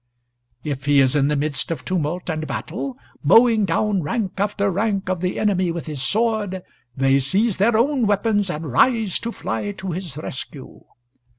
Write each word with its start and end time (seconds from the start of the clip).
If 0.63 0.85
he 0.85 0.99
is 0.99 1.15
in 1.15 1.27
the 1.27 1.35
midst 1.35 1.69
of 1.69 1.85
tumult 1.85 2.27
and 2.27 2.47
battle, 2.47 2.97
mowing 3.21 3.65
down 3.65 4.01
rank 4.01 4.31
after 4.39 4.71
rank 4.71 5.07
of 5.09 5.21
the 5.21 5.37
enemy 5.39 5.69
with 5.69 5.85
his 5.85 6.01
sword, 6.01 6.63
they 6.97 7.19
seize 7.19 7.57
their 7.57 7.77
own 7.77 8.07
weapons 8.07 8.49
and 8.49 8.71
rise 8.71 9.19
to 9.19 9.31
fly 9.31 9.73
to 9.73 9.91
his 9.91 10.17
rescue. 10.17 10.81